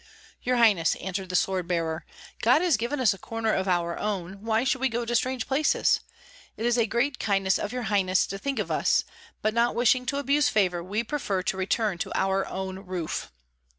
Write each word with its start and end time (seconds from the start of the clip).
"Your 0.41 0.55
highness," 0.57 0.95
answered 0.95 1.29
the 1.29 1.35
sword 1.35 1.67
bearer, 1.67 2.07
"God 2.41 2.63
has 2.63 2.75
given 2.75 2.99
us 2.99 3.13
a 3.13 3.19
corner 3.19 3.53
of 3.53 3.67
our 3.67 3.99
own; 3.99 4.43
why 4.43 4.63
should 4.63 4.81
we 4.81 4.89
go 4.89 5.05
to 5.05 5.13
strange 5.13 5.45
places? 5.45 5.99
It 6.57 6.65
is 6.65 6.75
a 6.75 6.87
great 6.87 7.19
kindness 7.19 7.59
of 7.59 7.71
your 7.71 7.83
highness 7.83 8.25
to 8.25 8.39
think 8.39 8.57
of 8.57 8.71
us: 8.71 9.03
but 9.43 9.53
not 9.53 9.75
wishing 9.75 10.07
to 10.07 10.17
abuse 10.17 10.49
favor, 10.49 10.83
we 10.83 11.03
prefer 11.03 11.43
to 11.43 11.55
return 11.55 11.99
to 11.99 12.11
our 12.17 12.47
own 12.47 12.79
roof." 12.79 13.31